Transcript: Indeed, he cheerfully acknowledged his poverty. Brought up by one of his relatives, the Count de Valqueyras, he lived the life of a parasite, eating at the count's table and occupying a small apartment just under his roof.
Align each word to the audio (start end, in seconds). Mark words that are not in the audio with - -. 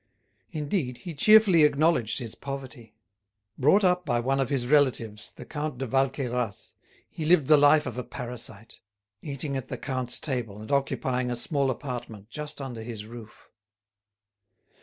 Indeed, 0.49 0.97
he 0.97 1.13
cheerfully 1.13 1.61
acknowledged 1.63 2.17
his 2.17 2.33
poverty. 2.33 2.95
Brought 3.55 3.83
up 3.83 4.03
by 4.03 4.19
one 4.19 4.39
of 4.39 4.49
his 4.49 4.65
relatives, 4.65 5.31
the 5.31 5.45
Count 5.45 5.77
de 5.77 5.85
Valqueyras, 5.85 6.73
he 7.07 7.23
lived 7.23 7.45
the 7.45 7.55
life 7.55 7.85
of 7.85 7.99
a 7.99 8.03
parasite, 8.03 8.81
eating 9.21 9.55
at 9.55 9.67
the 9.67 9.77
count's 9.77 10.17
table 10.17 10.59
and 10.59 10.71
occupying 10.71 11.29
a 11.29 11.35
small 11.35 11.69
apartment 11.69 12.31
just 12.31 12.59
under 12.59 12.81
his 12.81 13.05
roof. 13.05 13.47